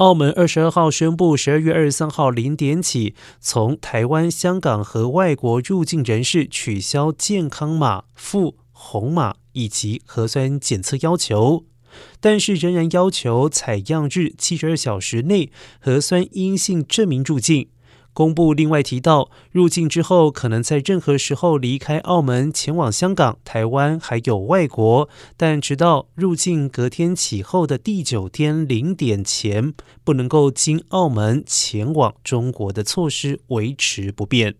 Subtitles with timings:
[0.00, 11.66] 澳门二十二号宣布，十二月二十三号零点起，从台湾、香港和外国入境人士取消健康码、负红码以及核酸检测要求，
[12.18, 17.68] 但是仍然要求采样日七十二小时内核酸阴性证明入境。
[18.20, 25.08] 公布另外提到，入境之后可能在任何时候离开澳门，前往香港、台湾还有外国，
[25.38, 29.72] 但直到入境隔天起后的第九天零点前，
[30.04, 34.56] 不能够经澳门前往中国的措施维持不变。